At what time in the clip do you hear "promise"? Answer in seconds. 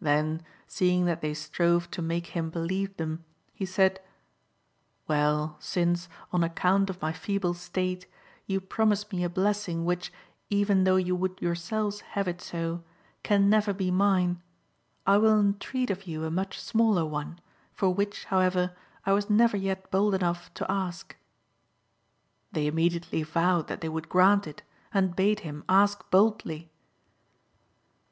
8.60-9.10